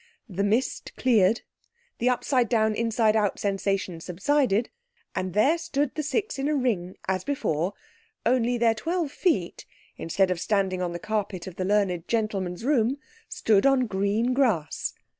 [0.27, 1.41] The mist cleared,
[1.99, 4.71] the upside down, inside out sensation subsided,
[5.13, 7.75] and there stood the six in a ring, as before,
[8.25, 9.67] only their twelve feet,
[9.97, 12.97] instead of standing on the carpet of the learned gentleman's room,
[13.29, 14.95] stood on green grass.